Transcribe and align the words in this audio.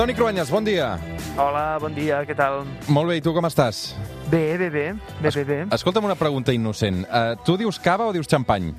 Toni 0.00 0.14
Cruanyes, 0.16 0.48
bon 0.48 0.64
dia. 0.64 0.94
Hola, 1.36 1.76
bon 1.76 1.92
dia, 1.92 2.22
què 2.24 2.32
tal? 2.32 2.62
Molt 2.88 3.10
bé, 3.10 3.18
i 3.18 3.20
tu 3.20 3.34
com 3.36 3.44
estàs? 3.44 3.90
Bé, 4.32 4.56
bé, 4.56 4.70
bé, 4.72 4.84
bé, 5.20 5.28
bé, 5.34 5.42
bé. 5.44 5.58
Escolta'm 5.76 6.06
una 6.08 6.16
pregunta 6.16 6.54
innocent. 6.56 7.02
Uh, 7.04 7.34
tu 7.44 7.58
dius 7.60 7.76
cava 7.84 8.06
o 8.08 8.14
dius 8.16 8.30
xampany? 8.30 8.70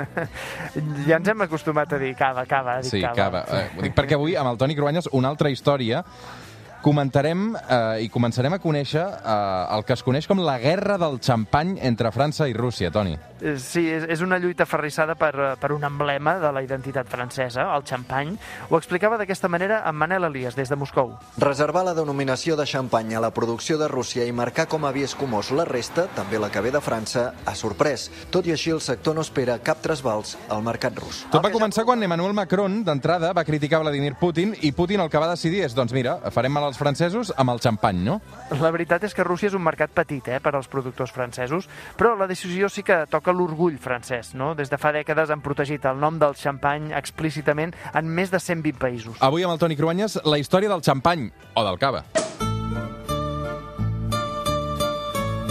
ja 1.08 1.16
ens 1.16 1.30
hem 1.32 1.46
acostumat 1.46 1.96
a 1.96 2.00
dir 2.02 2.12
cava, 2.18 2.44
cava, 2.44 2.74
dic 2.84 2.92
Sí, 2.92 3.00
cava. 3.00 3.16
cava. 3.16 3.42
Uh, 3.48 3.78
ho 3.78 3.86
dic 3.86 3.96
perquè 3.96 4.18
avui, 4.18 4.36
amb 4.36 4.52
el 4.52 4.60
Toni 4.60 4.76
Cruanyes, 4.76 5.08
una 5.16 5.32
altra 5.32 5.48
història 5.48 6.04
comentarem 6.84 7.54
eh, 7.56 8.04
i 8.04 8.10
començarem 8.12 8.52
a 8.52 8.60
conèixer 8.60 9.02
eh, 9.02 9.74
el 9.74 9.84
que 9.88 9.96
es 9.96 10.04
coneix 10.04 10.28
com 10.28 10.42
la 10.44 10.58
guerra 10.60 10.98
del 11.00 11.16
xampany 11.24 11.78
entre 11.80 12.12
França 12.12 12.48
i 12.50 12.54
Rússia, 12.56 12.92
Toni. 12.92 13.16
Eh, 13.40 13.56
Sí, 13.64 13.86
és, 13.88 14.04
és 14.10 14.20
una 14.20 14.36
lluita 14.38 14.66
ferrissada 14.68 15.14
per, 15.16 15.32
eh, 15.34 15.50
per 15.60 15.72
un 15.72 15.84
emblema 15.86 16.36
de 16.42 16.50
la 16.52 16.62
identitat 16.62 17.08
francesa, 17.08 17.66
el 17.74 17.84
xampany. 17.88 18.34
Ho 18.68 18.76
explicava 18.76 19.16
d'aquesta 19.20 19.48
manera 19.48 19.80
en 19.88 19.96
Manel 19.96 20.26
Elias, 20.28 20.56
des 20.58 20.68
de 20.68 20.76
Moscou. 20.76 21.14
Reservar 21.40 21.84
la 21.86 21.94
denominació 21.96 22.58
de 22.58 22.66
xampany 22.68 23.14
a 23.14 23.22
la 23.24 23.32
producció 23.34 23.78
de 23.80 23.88
Rússia 23.88 24.26
i 24.28 24.32
marcar 24.32 24.66
com 24.68 24.84
a 24.84 24.92
vi 24.92 25.06
escumós 25.06 25.50
la 25.54 25.64
resta, 25.64 26.06
també 26.16 26.38
la 26.38 26.50
que 26.52 26.60
ve 26.60 26.74
de 26.74 26.82
França, 26.84 27.30
ha 27.46 27.54
sorprès. 27.56 28.10
Tot 28.34 28.46
i 28.46 28.52
així, 28.52 28.74
el 28.74 28.82
sector 28.84 29.16
no 29.16 29.24
espera 29.24 29.58
cap 29.64 29.80
trasbals 29.84 30.36
al 30.48 30.62
mercat 30.66 30.98
rus. 31.00 31.24
Tot 31.32 31.44
va 31.44 31.52
començar 31.54 31.86
quan 31.88 32.02
Emmanuel 32.02 32.36
Macron, 32.36 32.82
d'entrada, 32.84 33.32
va 33.32 33.46
criticar 33.46 33.80
Vladimir 33.80 34.14
Putin 34.20 34.54
i 34.62 34.72
Putin 34.72 35.00
el 35.00 35.10
que 35.10 35.22
va 35.22 35.30
decidir 35.32 35.64
és, 35.64 35.74
doncs 35.76 35.94
mira, 35.96 36.18
farem 36.34 36.52
mal 36.52 36.68
als 36.74 36.80
francesos 36.80 37.32
amb 37.38 37.52
el 37.54 37.62
xampany, 37.62 38.02
no? 38.02 38.18
La 38.58 38.72
veritat 38.74 39.06
és 39.06 39.14
que 39.14 39.24
Rússia 39.26 39.50
és 39.52 39.54
un 39.54 39.62
mercat 39.62 39.94
petit 39.94 40.26
eh, 40.28 40.40
per 40.42 40.54
als 40.54 40.68
productors 40.70 41.14
francesos, 41.14 41.68
però 41.98 42.14
la 42.18 42.26
decisió 42.30 42.68
sí 42.68 42.82
que 42.82 43.04
toca 43.10 43.32
l'orgull 43.32 43.78
francès. 43.78 44.34
No? 44.34 44.54
Des 44.58 44.72
de 44.72 44.80
fa 44.80 44.92
dècades 44.94 45.30
han 45.30 45.44
protegit 45.44 45.86
el 45.86 46.02
nom 46.02 46.18
del 46.18 46.34
xampany 46.38 46.90
explícitament 46.98 47.76
en 47.94 48.10
més 48.10 48.34
de 48.34 48.42
120 48.42 48.80
països. 48.82 49.22
Avui 49.22 49.46
amb 49.46 49.54
el 49.54 49.62
Toni 49.62 49.78
Cruanyes, 49.78 50.18
la 50.26 50.42
història 50.42 50.72
del 50.72 50.82
xampany, 50.82 51.30
o 51.54 51.66
del 51.66 51.78
cava. 51.78 52.04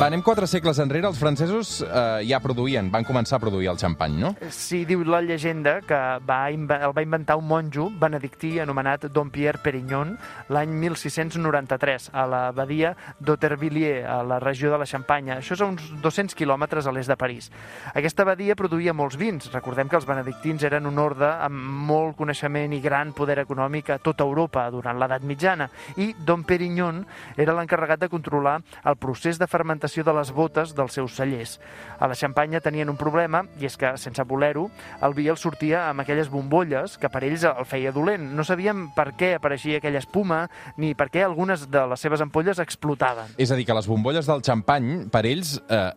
Va, 0.04 0.10
anem 0.10 0.20
quatre 0.20 0.44
segles 0.52 0.82
enrere, 0.84 1.08
els 1.08 1.16
francesos 1.16 1.78
eh, 1.80 2.26
ja 2.28 2.42
produïen, 2.44 2.90
van 2.92 3.06
començar 3.08 3.38
a 3.38 3.40
produir 3.40 3.70
el 3.72 3.78
xampany, 3.80 4.18
no? 4.20 4.34
Sí, 4.52 4.82
diu 4.84 5.00
la 5.08 5.22
llegenda 5.24 5.78
que 5.88 6.00
va 6.28 6.40
el 6.52 6.66
va 6.68 7.04
inventar 7.06 7.38
un 7.40 7.46
monjo 7.48 7.86
benedictí 8.02 8.58
anomenat 8.60 9.06
Dom 9.16 9.30
Pierre 9.32 9.62
Perignon 9.64 10.12
l'any 10.52 10.74
1693 10.82 12.10
a 12.12 12.26
l'abadia 12.28 12.92
d'Autervilliers, 13.22 14.04
a 14.04 14.18
la 14.28 14.42
regió 14.44 14.74
de 14.74 14.82
la 14.82 14.88
Xampanya. 14.92 15.38
Això 15.38 15.56
és 15.56 15.64
a 15.64 15.70
uns 15.72 15.88
200 16.04 16.36
quilòmetres 16.36 16.84
a 16.84 16.92
l'est 16.92 17.08
de 17.08 17.18
París. 17.24 17.48
Aquesta 17.94 18.28
abadia 18.28 18.60
produïa 18.60 18.92
molts 18.92 19.16
vins. 19.16 19.48
Recordem 19.56 19.88
que 19.88 19.96
els 20.02 20.10
benedictins 20.10 20.68
eren 20.68 20.92
un 20.92 21.00
orde 21.00 21.32
amb 21.48 21.88
molt 21.94 22.20
coneixement 22.20 22.76
i 22.76 22.82
gran 22.84 23.16
poder 23.16 23.40
econòmic 23.46 23.94
a 23.96 24.02
tota 24.04 24.28
Europa 24.28 24.68
durant 24.68 25.00
l'edat 25.00 25.24
mitjana. 25.24 25.72
I 25.96 26.12
Dom 26.20 26.44
Perignon 26.44 27.06
era 27.38 27.56
l'encarregat 27.56 28.04
de 28.04 28.12
controlar 28.12 28.60
el 28.84 29.00
procés 29.00 29.40
de 29.40 29.48
fermentació 29.48 29.93
de 30.02 30.14
les 30.18 30.32
botes 30.34 30.74
dels 30.74 30.98
seus 30.98 31.14
cellers. 31.14 31.60
A 32.00 32.10
la 32.10 32.18
Xampanya 32.18 32.64
tenien 32.66 32.90
un 32.90 32.98
problema, 32.98 33.44
i 33.62 33.68
és 33.70 33.78
que, 33.78 33.94
sense 34.02 34.26
voler-ho, 34.26 34.66
el 35.06 35.14
vi 35.14 35.28
els 35.30 35.44
sortia 35.46 35.84
amb 35.92 36.02
aquelles 36.02 36.32
bombolles 36.34 36.98
que 36.98 37.12
per 37.14 37.22
ells 37.28 37.46
el 37.46 37.68
feia 37.70 37.94
dolent. 37.94 38.32
No 38.34 38.42
sabien 38.48 38.88
per 38.96 39.12
què 39.20 39.36
apareixia 39.38 39.78
aquella 39.78 40.02
espuma, 40.02 40.48
ni 40.82 40.96
per 40.98 41.12
què 41.14 41.22
algunes 41.22 41.68
de 41.70 41.86
les 41.94 42.02
seves 42.02 42.24
ampolles 42.26 42.58
explotaven. 42.64 43.38
És 43.38 43.54
a 43.54 43.60
dir, 43.60 43.68
que 43.70 43.78
les 43.78 43.88
bombolles 43.88 44.26
del 44.26 44.42
xampany, 44.42 45.10
per 45.14 45.26
ells, 45.30 45.60
eh, 45.70 45.92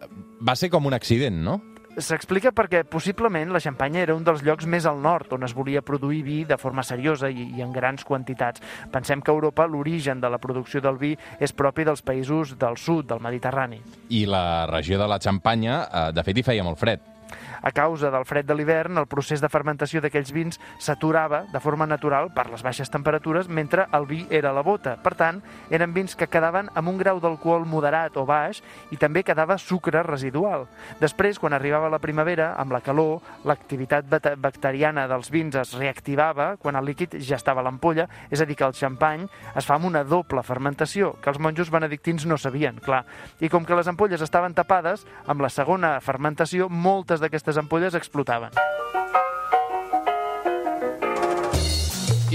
va 0.45 0.57
ser 0.59 0.69
com 0.69 0.85
un 0.85 0.95
accident, 0.95 1.41
no? 1.47 1.61
S'explica 1.97 2.51
perquè 2.53 2.83
possiblement 2.85 3.55
la 3.55 3.61
Xampanya 3.65 4.03
era 4.03 4.15
un 4.15 4.25
dels 4.25 4.43
llocs 4.45 4.67
més 4.69 4.85
al 4.85 4.99
nord 5.01 5.33
on 5.33 5.47
es 5.47 5.55
volia 5.57 5.81
produir 5.81 6.21
vi 6.27 6.37
de 6.45 6.59
forma 6.61 6.85
seriosa 6.85 7.31
i, 7.33 7.49
i 7.57 7.65
en 7.65 7.73
grans 7.73 8.05
quantitats. 8.05 8.61
Pensem 8.93 9.25
que 9.25 9.33
a 9.33 9.37
Europa 9.39 9.65
l'origen 9.65 10.21
de 10.21 10.29
la 10.29 10.41
producció 10.43 10.85
del 10.85 11.01
vi 11.01 11.15
és 11.41 11.57
propi 11.57 11.89
dels 11.89 12.05
països 12.05 12.53
del 12.61 12.77
sud, 12.77 13.09
del 13.09 13.25
Mediterrani. 13.25 13.81
I 14.13 14.27
la 14.29 14.67
regió 14.69 15.01
de 15.01 15.09
la 15.09 15.21
Xampanya, 15.23 15.83
eh, 15.89 16.09
de 16.13 16.27
fet, 16.27 16.37
hi 16.37 16.51
feia 16.53 16.69
molt 16.69 16.85
fred. 16.85 17.16
A 17.63 17.73
causa 17.73 18.11
del 18.11 18.27
fred 18.29 18.47
de 18.47 18.55
l'hivern, 18.55 18.99
el 18.99 19.09
procés 19.11 19.43
de 19.43 19.51
fermentació 19.51 20.01
d'aquells 20.03 20.33
vins 20.35 20.61
s'aturava 20.79 21.45
de 21.53 21.61
forma 21.61 21.87
natural 21.87 22.31
per 22.35 22.47
les 22.51 22.63
baixes 22.63 22.91
temperatures 22.93 23.49
mentre 23.49 23.87
el 23.97 24.07
vi 24.07 24.21
era 24.31 24.51
a 24.51 24.57
la 24.57 24.63
bota. 24.67 24.97
Per 25.03 25.15
tant, 25.19 25.41
eren 25.71 25.95
vins 25.97 26.15
que 26.17 26.29
quedaven 26.31 26.71
amb 26.75 26.93
un 26.93 26.99
grau 27.01 27.21
d'alcohol 27.21 27.67
moderat 27.67 28.17
o 28.17 28.27
baix 28.29 28.63
i 28.95 29.01
també 29.01 29.25
quedava 29.27 29.59
sucre 29.59 30.03
residual. 30.07 30.67
Després, 31.01 31.41
quan 31.43 31.57
arribava 31.57 31.91
la 31.91 32.03
primavera, 32.03 32.53
amb 32.61 32.73
la 32.73 32.83
calor, 32.85 33.21
l'activitat 33.45 34.07
bacteriana 34.39 35.07
dels 35.11 35.31
vins 35.33 35.57
es 35.57 35.75
reactivava 35.79 36.55
quan 36.63 36.77
el 36.77 36.87
líquid 36.87 37.19
ja 37.21 37.39
estava 37.41 37.63
a 37.63 37.67
l'ampolla, 37.67 38.09
és 38.31 38.41
a 38.41 38.47
dir, 38.47 38.57
que 38.57 38.67
el 38.67 38.77
xampany 38.77 39.27
es 39.57 39.67
fa 39.67 39.77
amb 39.77 39.89
una 39.91 40.05
doble 40.05 40.43
fermentació, 40.47 41.15
que 41.21 41.31
els 41.31 41.41
monjos 41.43 41.71
benedictins 41.73 42.27
no 42.27 42.39
sabien, 42.39 42.81
clar. 42.85 43.05
I 43.41 43.51
com 43.53 43.65
que 43.67 43.77
les 43.77 43.89
ampolles 43.89 44.23
estaven 44.23 44.55
tapades, 44.55 45.07
amb 45.27 45.43
la 45.45 45.51
segona 45.53 45.97
fermentació, 46.01 46.69
moltes 46.69 47.16
d'aquestes 47.23 47.59
ampolles 47.61 47.95
explotaven. 47.95 48.51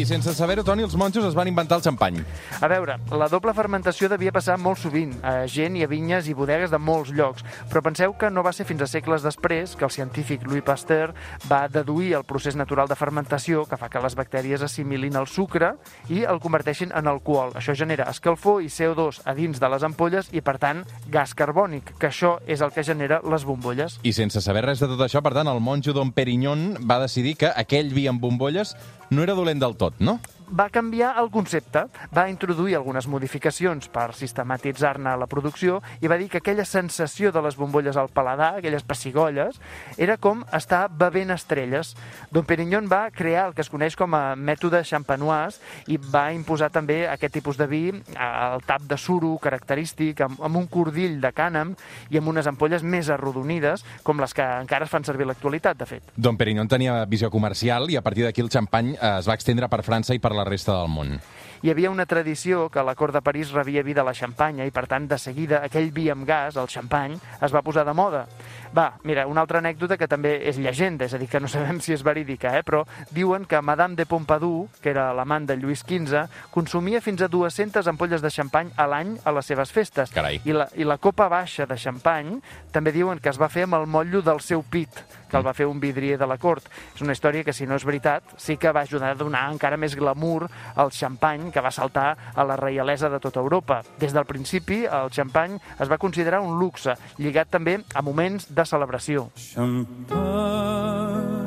I 0.01 0.05
sense 0.09 0.31
saber-ho, 0.33 0.63
Toni, 0.65 0.81
els 0.81 0.95
monjos 0.97 1.27
es 1.27 1.35
van 1.37 1.45
inventar 1.45 1.77
el 1.77 1.83
xampany. 1.85 2.15
A 2.57 2.67
veure, 2.71 2.95
la 3.13 3.27
doble 3.29 3.53
fermentació 3.53 4.07
devia 4.09 4.31
passar 4.33 4.55
molt 4.57 4.79
sovint 4.81 5.11
a 5.21 5.43
gent 5.45 5.75
i 5.77 5.83
a 5.85 5.89
vinyes 5.91 6.25
i 6.25 6.33
bodegues 6.33 6.71
de 6.73 6.79
molts 6.81 7.11
llocs, 7.13 7.43
però 7.69 7.83
penseu 7.85 8.15
que 8.17 8.31
no 8.33 8.41
va 8.41 8.49
ser 8.49 8.65
fins 8.65 8.81
a 8.81 8.87
segles 8.89 9.21
després 9.21 9.75
que 9.77 9.85
el 9.85 9.91
científic 9.93 10.47
Louis 10.47 10.65
Pasteur 10.65 11.13
va 11.45 11.67
deduir 11.69 12.15
el 12.17 12.25
procés 12.25 12.57
natural 12.57 12.89
de 12.89 12.97
fermentació 12.97 13.67
que 13.69 13.77
fa 13.77 13.91
que 13.93 14.01
les 14.01 14.15
bactèries 14.17 14.63
assimilin 14.65 15.19
el 15.21 15.27
sucre 15.29 15.75
i 16.09 16.23
el 16.25 16.41
converteixin 16.41 16.95
en 16.97 17.11
alcohol. 17.11 17.53
Això 17.61 17.75
genera 17.77 18.09
escalfor 18.09 18.63
i 18.65 18.71
CO2 18.73 19.21
a 19.29 19.35
dins 19.37 19.61
de 19.61 19.69
les 19.69 19.85
ampolles 19.85 20.31
i, 20.33 20.41
per 20.41 20.57
tant, 20.63 20.81
gas 21.13 21.35
carbònic, 21.37 21.93
que 22.01 22.09
això 22.09 22.39
és 22.47 22.65
el 22.65 22.73
que 22.73 22.87
genera 22.89 23.21
les 23.21 23.45
bombolles. 23.45 23.99
I 24.01 24.15
sense 24.17 24.41
saber 24.41 24.65
res 24.65 24.81
de 24.81 24.89
tot 24.95 25.05
això, 25.05 25.21
per 25.21 25.35
tant, 25.37 25.51
el 25.53 25.61
monjo 25.61 25.93
Don 25.93 26.09
Perignon 26.09 26.71
va 26.89 26.97
decidir 27.05 27.35
que 27.37 27.53
aquell 27.53 27.93
vi 27.93 28.07
amb 28.09 28.25
bombolles 28.25 28.73
no 29.11 29.23
era 29.23 29.35
dolent 29.37 29.59
del 29.61 29.75
tot, 29.79 29.99
no? 29.99 30.19
Va 30.51 30.69
canviar 30.69 31.13
el 31.21 31.29
concepte, 31.31 31.85
va 32.13 32.27
introduir 32.29 32.75
algunes 32.75 33.07
modificacions 33.07 33.87
per 33.91 34.11
sistematitzar-ne 34.17 35.15
la 35.17 35.27
producció 35.31 35.79
i 36.03 36.09
va 36.11 36.17
dir 36.19 36.27
que 36.29 36.41
aquella 36.41 36.65
sensació 36.67 37.31
de 37.31 37.41
les 37.41 37.55
bombolles 37.55 37.97
al 37.97 38.11
paladar, 38.11 38.57
aquelles 38.57 38.83
pessigolles, 38.83 39.61
era 39.97 40.17
com 40.17 40.43
estar 40.53 40.87
bevent 40.91 41.31
estrelles. 41.31 41.95
Don 42.31 42.45
Perignon 42.45 42.89
va 42.91 43.05
crear 43.15 43.47
el 43.49 43.55
que 43.55 43.63
es 43.63 43.71
coneix 43.71 43.95
com 43.95 44.13
a 44.17 44.35
mètode 44.35 44.83
champenoise 44.87 45.61
i 45.87 45.97
va 45.97 46.29
imposar 46.35 46.71
també 46.71 47.05
aquest 47.07 47.39
tipus 47.39 47.59
de 47.59 47.67
vi 47.71 47.83
al 48.19 48.61
tap 48.67 48.83
de 48.89 48.97
suro 48.99 49.37
característic, 49.41 50.21
amb, 50.25 50.41
amb 50.43 50.59
un 50.59 50.67
cordill 50.71 51.19
de 51.23 51.31
cànem 51.35 51.73
i 52.11 52.19
amb 52.19 52.33
unes 52.33 52.47
ampolles 52.47 52.83
més 52.83 53.09
arrodonides, 53.09 53.85
com 54.03 54.19
les 54.19 54.35
que 54.35 54.43
encara 54.43 54.85
es 54.85 54.91
fan 54.91 55.07
servir 55.07 55.25
a 55.27 55.31
l'actualitat, 55.31 55.79
de 55.79 55.87
fet. 55.87 56.11
Don 56.15 56.37
Perignon 56.37 56.67
tenia 56.67 56.99
visió 57.09 57.31
comercial 57.31 57.89
i 57.89 57.97
a 57.97 58.03
partir 58.03 58.27
d'aquí 58.27 58.43
el 58.43 58.51
xampany 58.51 58.93
eh, 58.95 59.17
es 59.19 59.29
va 59.29 59.37
extendre 59.37 59.69
per 59.71 59.81
França 59.87 60.15
i 60.15 60.19
per 60.19 60.33
la 60.35 60.40
resta 60.47 60.79
del 60.79 60.91
món. 60.91 61.19
hi 61.61 61.69
havia 61.69 61.91
una 61.93 62.07
tradició 62.09 62.69
que 62.73 62.81
la 62.81 62.95
cort 62.97 63.13
de 63.13 63.21
París 63.21 63.51
rebia 63.53 63.83
vi 63.85 63.93
de 63.93 64.01
la 64.01 64.15
xampanya 64.17 64.65
i, 64.65 64.71
per 64.73 64.87
tant, 64.89 65.05
de 65.07 65.17
seguida, 65.21 65.59
aquell 65.61 65.91
vi 65.93 66.07
amb 66.09 66.25
gas, 66.25 66.57
el 66.57 66.65
xampany, 66.65 67.13
es 67.37 67.53
va 67.53 67.61
posar 67.61 67.85
de 67.85 67.93
moda. 67.93 68.23
Va, 68.71 68.93
mira, 69.03 69.25
una 69.27 69.41
altra 69.43 69.59
anècdota 69.59 69.97
que 69.99 70.07
també 70.07 70.37
és 70.47 70.55
llegenda, 70.55 71.03
és 71.03 71.13
a 71.13 71.19
dir, 71.19 71.27
que 71.27 71.41
no 71.43 71.49
sabem 71.51 71.81
si 71.83 71.91
és 71.91 72.05
verídica, 72.07 72.53
eh? 72.55 72.63
però 72.63 72.85
diuen 73.11 73.43
que 73.43 73.59
Madame 73.59 73.97
de 73.99 74.05
Pompadour, 74.07 74.69
que 74.79 74.93
era 74.93 75.09
l'amant 75.13 75.43
de 75.49 75.57
Lluís 75.59 75.83
XV, 75.83 76.23
consumia 76.55 77.01
fins 77.03 77.25
a 77.25 77.27
200 77.27 77.89
ampolles 77.91 78.23
de 78.23 78.31
xampany 78.31 78.71
a 78.79 78.87
l'any 78.87 79.17
a 79.27 79.35
les 79.35 79.51
seves 79.51 79.75
festes. 79.75 80.13
Carai. 80.15 80.39
I 80.47 80.55
la, 80.55 80.69
I 80.79 80.87
la 80.87 81.01
copa 81.03 81.27
baixa 81.27 81.67
de 81.67 81.75
xampany 81.75 82.37
també 82.71 82.95
diuen 82.95 83.19
que 83.19 83.33
es 83.33 83.39
va 83.41 83.51
fer 83.51 83.67
amb 83.67 83.75
el 83.81 83.89
motllo 83.91 84.23
del 84.23 84.39
seu 84.39 84.63
pit, 84.63 85.03
que 85.31 85.35
el 85.39 85.45
va 85.47 85.55
fer 85.55 85.67
un 85.67 85.79
vidrier 85.79 86.17
de 86.19 86.27
la 86.27 86.37
cort. 86.39 86.67
És 86.95 87.03
una 87.03 87.15
història 87.15 87.43
que, 87.43 87.55
si 87.55 87.67
no 87.67 87.75
és 87.75 87.87
veritat, 87.87 88.35
sí 88.39 88.55
que 88.59 88.71
va 88.71 88.85
ajudar 88.87 89.11
a 89.11 89.19
donar 89.19 89.45
encara 89.51 89.79
més 89.79 89.95
glamour 89.99 90.47
al 90.79 90.91
xampany 90.95 91.49
que 91.51 91.63
va 91.63 91.71
saltar 91.75 92.09
a 92.35 92.47
la 92.47 92.59
reialesa 92.59 93.11
de 93.11 93.19
tota 93.19 93.43
Europa. 93.43 93.81
Des 93.99 94.15
del 94.15 94.27
principi, 94.27 94.83
el 94.87 95.11
xampany 95.11 95.59
es 95.79 95.91
va 95.91 95.99
considerar 95.99 96.39
un 96.43 96.59
luxe, 96.59 96.95
lligat 97.19 97.51
també 97.51 97.79
a 97.95 98.03
moments 98.03 98.47
de 98.51 98.60
celebració. 98.65 99.29
Champagne 99.35 101.41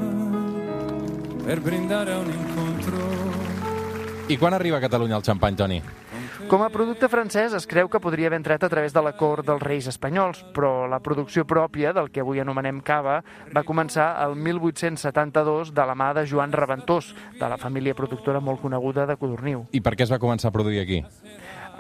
per 1.45 1.61
brindare 1.61 2.15
a 2.15 2.21
un 2.21 2.33
incontro. 2.33 2.97
I 4.29 4.39
quan 4.39 4.55
arriba 4.55 4.79
a 4.79 4.81
Catalunya 4.81 5.17
el 5.17 5.23
xampany, 5.23 5.57
Toni? 5.57 5.83
Com 6.49 6.63
a 6.65 6.71
producte 6.73 7.09
francès 7.09 7.53
es 7.57 7.67
creu 7.69 7.89
que 7.89 8.01
podria 8.01 8.29
haver 8.29 8.39
entrat 8.41 8.65
a 8.65 8.69
través 8.73 8.93
de 8.93 9.03
la 9.05 9.13
cort 9.17 9.47
dels 9.47 9.63
reis 9.63 9.87
espanyols, 9.89 10.43
però 10.57 10.89
la 10.89 11.01
producció 11.05 11.45
pròpia 11.49 11.93
del 11.97 12.11
que 12.13 12.25
avui 12.25 12.41
anomenem 12.41 12.81
cava 12.85 13.21
va 13.53 13.65
començar 13.65 14.11
el 14.25 14.37
1872 14.37 15.73
de 15.77 15.87
la 15.89 15.97
mà 15.97 16.13
de 16.17 16.27
Joan 16.29 16.53
Reventós, 16.53 17.15
de 17.41 17.49
la 17.49 17.61
família 17.61 17.97
productora 17.97 18.41
molt 18.41 18.61
coneguda 18.61 19.09
de 19.09 19.17
Codorniu. 19.17 19.67
I 19.73 19.81
per 19.81 19.97
què 19.97 20.05
es 20.05 20.13
va 20.13 20.21
començar 20.21 20.53
a 20.53 20.57
produir 20.57 20.85
aquí? 20.85 21.01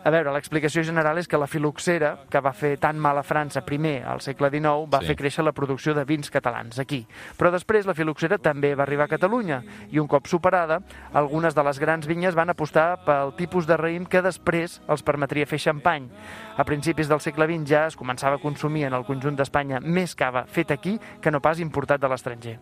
A 0.04 0.10
veure, 0.12 0.28
l'explicació 0.34 0.82
general 0.84 1.16
és 1.16 1.26
que 1.26 1.38
la 1.40 1.46
filoxera, 1.48 2.26
que 2.28 2.40
va 2.44 2.50
fer 2.52 2.74
tan 2.76 2.98
mal 3.00 3.16
a 3.16 3.22
França 3.24 3.62
primer 3.64 4.02
al 4.04 4.20
segle 4.20 4.50
XIX, 4.52 4.84
va 4.92 5.00
Sí. 5.00 5.06
fer 5.06 5.16
créixer 5.16 5.42
la 5.44 5.52
producció 5.52 5.94
de 5.94 6.04
vins 6.04 6.28
catalans 6.30 6.78
aquí. 6.78 7.06
Però 7.38 7.50
després 7.50 7.86
la 7.86 7.94
filoxera 7.94 8.36
també 8.36 8.74
va 8.74 8.82
arribar 8.82 9.04
a 9.04 9.08
Catalunya 9.08 9.62
i 9.90 9.98
un 9.98 10.06
cop 10.06 10.26
superada, 10.26 10.82
algunes 11.14 11.54
de 11.54 11.64
les 11.64 11.78
grans 11.78 12.06
vinyes 12.06 12.34
van 12.34 12.50
apostar 12.50 13.02
pel 13.04 13.32
tipus 13.36 13.66
de 13.66 13.78
raïm 13.78 14.06
que 14.06 14.20
després 14.20 14.82
els 14.88 15.02
permetria 15.02 15.46
fer 15.46 15.58
xampany. 15.58 16.10
A 16.58 16.64
principis 16.64 17.08
del 17.08 17.20
segle 17.20 17.46
XX 17.46 17.66
ja 17.66 17.86
es 17.86 17.96
començava 17.96 18.34
a 18.36 18.42
consumir 18.42 18.84
en 18.84 18.92
el 18.92 19.04
conjunt 19.06 19.36
d'Espanya 19.36 19.80
més 19.80 20.14
cava 20.14 20.44
fet 20.44 20.70
aquí 20.70 21.00
que 21.22 21.30
no 21.30 21.40
pas 21.40 21.58
importat 21.60 21.98
de 21.98 22.08
l'estranger. 22.08 22.58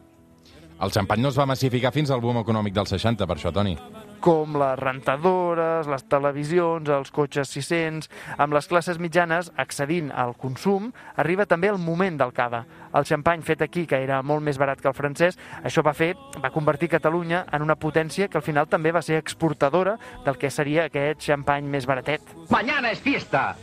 El 0.81 0.91
xampany 0.91 1.21
no 1.21 1.29
es 1.29 1.39
va 1.39 1.47
massificar 1.47 1.93
fins 1.93 2.11
al 2.11 2.21
boom 2.21 2.39
econòmic 2.39 2.73
dels 2.73 2.89
60, 2.89 3.27
per 3.27 3.37
això, 3.37 3.53
Toni. 3.53 3.77
Com 4.23 4.55
les 4.57 4.79
rentadores, 4.79 5.89
les 5.91 6.05
televisions, 6.07 6.89
els 6.89 7.11
cotxes 7.15 7.51
600... 7.59 8.09
Amb 8.43 8.55
les 8.55 8.69
classes 8.71 8.99
mitjanes 9.03 9.51
accedint 9.61 10.11
al 10.15 10.37
consum, 10.39 10.91
arriba 11.19 11.47
també 11.51 11.69
el 11.73 11.81
moment 11.83 12.17
del 12.21 12.33
cava. 12.37 12.63
El 12.95 13.07
xampany 13.09 13.43
fet 13.47 13.65
aquí, 13.67 13.85
que 13.91 13.99
era 14.05 14.23
molt 14.23 14.45
més 14.47 14.59
barat 14.63 14.81
que 14.81 14.91
el 14.91 14.97
francès, 14.97 15.39
això 15.63 15.83
va 15.85 15.95
fer, 15.97 16.13
va 16.43 16.53
convertir 16.55 16.93
Catalunya 16.93 17.45
en 17.53 17.67
una 17.67 17.77
potència 17.77 18.29
que 18.29 18.39
al 18.39 18.47
final 18.47 18.71
també 18.71 18.93
va 18.95 19.03
ser 19.03 19.19
exportadora 19.19 19.99
del 20.25 20.39
que 20.39 20.51
seria 20.51 20.87
aquest 20.87 21.27
xampany 21.27 21.67
més 21.67 21.89
baratet. 21.91 22.35
Mañana 22.51 22.93
es 22.93 23.01
fiesta. 23.01 23.57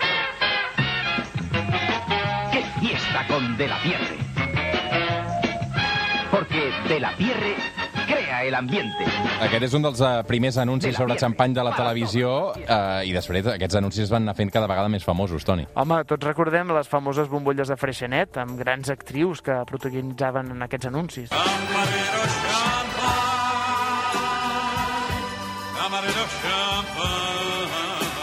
¿Qué 2.52 2.64
fiesta 2.82 3.26
con 3.28 3.56
De 3.58 3.68
la 3.68 3.78
Pierre? 3.84 4.18
Porque 6.32 6.72
De 6.88 7.00
la 7.00 7.12
Pierre 7.18 7.56
crea 8.10 8.44
el 8.44 8.56
ambiente. 8.58 9.06
Aquest 9.46 9.68
és 9.70 9.76
un 9.78 9.86
dels 9.86 10.02
eh, 10.02 10.12
primers 10.28 10.58
anuncis 10.62 10.98
sobre 10.98 11.18
xampany 11.20 11.54
de 11.56 11.64
la 11.66 11.76
televisió 11.78 12.54
eh, 12.58 13.08
i 13.10 13.14
després 13.16 13.48
aquests 13.54 13.80
anuncis 13.80 14.08
es 14.08 14.14
van 14.14 14.26
anar 14.26 14.36
fent 14.38 14.52
cada 14.54 14.68
vegada 14.72 14.90
més 14.92 15.06
famosos, 15.06 15.46
Toni. 15.48 15.68
Home, 15.80 16.02
tots 16.10 16.28
recordem 16.28 16.74
les 16.76 16.90
famoses 16.90 17.30
bombolles 17.32 17.70
de 17.70 17.78
Freixenet, 17.80 18.42
amb 18.42 18.58
grans 18.60 18.90
actrius 18.94 19.44
que 19.46 19.62
protagonitzaven 19.70 20.56
en 20.56 20.68
aquests 20.68 20.90
anuncis. 20.92 21.30
Camarero 21.34 22.26
champagne, 22.50 23.40
camarero. 25.78 26.28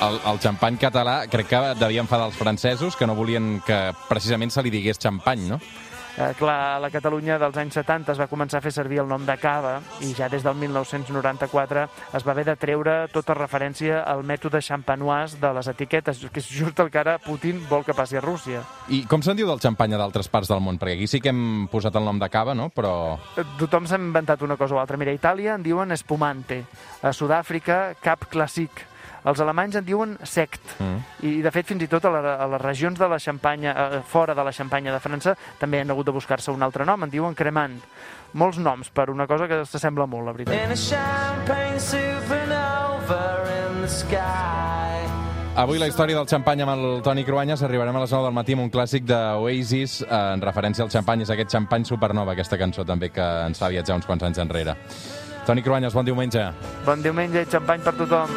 El, 0.07 0.19
el 0.29 0.39
xampany 0.45 0.77
català 0.77 1.15
crec 1.33 1.49
que 1.49 1.61
devia 1.81 2.03
enfadar 2.05 2.27
els 2.29 2.37
francesos 2.37 2.97
que 3.01 3.07
no 3.09 3.15
volien 3.17 3.63
que 3.65 3.79
precisament 4.11 4.53
se 4.53 4.63
li 4.63 4.73
digués 4.75 5.01
xampany, 5.01 5.47
no? 5.49 5.57
Eh, 6.17 6.33
clar, 6.39 6.77
a 6.77 6.81
la 6.81 6.89
Catalunya 6.89 7.37
dels 7.37 7.59
anys 7.61 7.75
70 7.77 8.15
es 8.15 8.21
va 8.23 8.27
començar 8.31 8.63
a 8.63 8.65
fer 8.65 8.71
servir 8.73 9.03
el 9.03 9.09
nom 9.11 9.27
de 9.29 9.35
cava 9.37 9.75
i 10.01 10.15
ja 10.17 10.31
des 10.33 10.41
del 10.47 10.55
1994 10.57 11.83
es 12.17 12.25
va 12.25 12.33
haver 12.33 12.47
de 12.49 12.55
treure 12.57 12.95
tota 13.13 13.37
referència 13.37 13.99
al 14.01 14.25
mètode 14.25 14.63
champanoise 14.65 15.37
de 15.43 15.51
les 15.59 15.69
etiquetes, 15.69 16.25
que 16.33 16.41
és 16.41 16.49
just 16.49 16.81
el 16.81 16.89
que 16.91 17.03
ara 17.03 17.19
Putin 17.21 17.61
vol 17.69 17.85
que 17.85 17.93
passi 17.93 18.17
a 18.17 18.25
Rússia. 18.25 18.65
I 18.89 19.03
com 19.11 19.21
se'n 19.21 19.37
diu 19.37 19.51
del 19.51 19.61
xampany 19.61 19.93
a 19.93 20.01
d'altres 20.01 20.33
parts 20.33 20.49
del 20.49 20.65
món? 20.65 20.81
Perquè 20.81 20.97
aquí 20.97 21.11
sí 21.11 21.21
que 21.21 21.35
hem 21.35 21.69
posat 21.69 22.01
el 22.01 22.09
nom 22.09 22.17
de 22.23 22.33
cava, 22.33 22.57
no? 22.57 22.71
Però... 22.73 22.95
Eh, 23.37 23.45
Tothom 23.61 23.85
s'ha 23.85 24.01
inventat 24.01 24.41
una 24.41 24.57
cosa 24.57 24.79
o 24.79 24.81
altra. 24.81 24.97
Mira, 24.97 25.13
a 25.13 25.21
Itàlia 25.21 25.61
en 25.61 25.69
diuen 25.69 25.93
espumante, 25.93 26.63
a 27.05 27.13
Sud-àfrica 27.13 27.93
cap 28.01 28.25
classic, 28.33 28.87
els 29.27 29.41
alemanys 29.43 29.77
en 29.81 29.85
diuen 29.85 30.17
sect, 30.23 30.63
Mm. 30.79 30.99
i 31.27 31.41
de 31.43 31.51
fet 31.51 31.67
fins 31.67 31.83
i 31.83 31.89
tot 31.91 32.05
a, 32.05 32.11
la, 32.11 32.35
a 32.45 32.47
les 32.47 32.61
regions 32.63 32.99
de 32.99 33.09
la 33.09 33.19
Xampanya, 33.19 33.73
eh, 33.73 34.01
fora 34.07 34.35
de 34.35 34.45
la 34.45 34.53
Xampanya 34.53 34.93
de 34.95 35.01
França, 35.01 35.35
també 35.59 35.81
han 35.81 35.91
hagut 35.91 36.07
de 36.07 36.13
buscar-se 36.13 36.51
un 36.53 36.63
altre 36.63 36.85
nom, 36.87 37.03
en 37.03 37.11
diuen 37.11 37.35
cremant. 37.35 37.81
Molts 38.35 38.59
noms 38.59 38.91
per 38.91 39.09
una 39.11 39.27
cosa 39.27 39.49
que 39.49 39.65
s'assembla 39.65 40.07
molt, 40.07 40.27
la 40.27 40.33
veritat. 40.33 40.55
In 40.55 40.73
a 40.73 40.77
champagne 40.77 41.81
supernova 41.81 43.43
in 43.71 43.83
the 43.83 43.89
sky. 43.89 45.05
Avui 45.57 45.79
la 45.81 45.87
història 45.89 46.19
del 46.19 46.27
xampany 46.29 46.61
amb 46.63 46.73
el 46.75 47.03
Toni 47.03 47.25
Cruanyes. 47.25 47.63
Arribarem 47.65 47.97
a 47.97 48.01
les 48.03 48.13
9 48.13 48.27
del 48.29 48.35
matí 48.37 48.53
amb 48.53 48.67
un 48.67 48.71
clàssic 48.71 49.07
d'Oasis 49.09 50.03
eh, 50.03 50.09
en 50.35 50.43
referència 50.45 50.85
al 50.85 50.91
xampany. 50.93 51.23
És 51.25 51.31
aquest 51.33 51.51
xampany 51.51 51.87
supernova, 51.89 52.33
aquesta 52.37 52.59
cançó 52.61 52.85
també 52.85 53.09
que 53.09 53.25
ens 53.47 53.59
fa 53.59 53.71
viatjar 53.73 53.97
uns 53.97 54.05
quants 54.07 54.23
anys 54.29 54.39
enrere. 54.45 54.77
Toni 55.47 55.63
Cruanyes, 55.63 55.95
bon 55.97 56.05
diumenge. 56.05 56.45
Bon 56.85 57.01
diumenge 57.03 57.47
i 57.47 57.49
xampany 57.49 57.81
per 57.81 57.95
tothom. 57.97 58.37